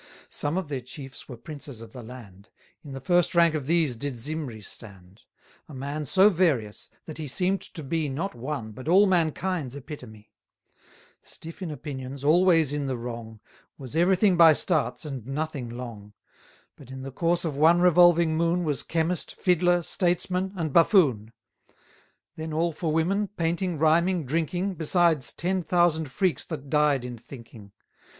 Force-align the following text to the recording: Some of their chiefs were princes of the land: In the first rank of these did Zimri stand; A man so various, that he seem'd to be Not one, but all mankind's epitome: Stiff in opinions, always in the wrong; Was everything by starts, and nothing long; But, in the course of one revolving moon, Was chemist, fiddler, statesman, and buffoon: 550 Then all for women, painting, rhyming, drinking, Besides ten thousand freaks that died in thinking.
Some 0.29 0.57
of 0.57 0.67
their 0.67 0.81
chiefs 0.81 1.29
were 1.29 1.37
princes 1.37 1.79
of 1.79 1.93
the 1.93 2.01
land: 2.01 2.49
In 2.83 2.93
the 2.93 2.99
first 2.99 3.35
rank 3.35 3.53
of 3.53 3.67
these 3.67 3.95
did 3.95 4.17
Zimri 4.17 4.59
stand; 4.63 5.21
A 5.69 5.75
man 5.75 6.07
so 6.07 6.27
various, 6.27 6.89
that 7.05 7.19
he 7.19 7.27
seem'd 7.27 7.61
to 7.61 7.83
be 7.83 8.09
Not 8.09 8.33
one, 8.33 8.71
but 8.71 8.87
all 8.87 9.05
mankind's 9.05 9.75
epitome: 9.75 10.31
Stiff 11.21 11.61
in 11.61 11.69
opinions, 11.69 12.23
always 12.23 12.73
in 12.73 12.87
the 12.87 12.97
wrong; 12.97 13.41
Was 13.77 13.95
everything 13.95 14.35
by 14.37 14.53
starts, 14.53 15.05
and 15.05 15.23
nothing 15.27 15.69
long; 15.69 16.13
But, 16.75 16.89
in 16.89 17.03
the 17.03 17.11
course 17.11 17.45
of 17.45 17.55
one 17.55 17.79
revolving 17.79 18.35
moon, 18.35 18.63
Was 18.63 18.81
chemist, 18.81 19.35
fiddler, 19.35 19.83
statesman, 19.83 20.53
and 20.55 20.73
buffoon: 20.73 21.31
550 21.67 21.79
Then 22.37 22.53
all 22.53 22.71
for 22.71 22.91
women, 22.91 23.27
painting, 23.27 23.77
rhyming, 23.77 24.25
drinking, 24.25 24.73
Besides 24.73 25.31
ten 25.31 25.61
thousand 25.61 26.09
freaks 26.09 26.43
that 26.45 26.71
died 26.71 27.05
in 27.05 27.19
thinking. 27.19 27.71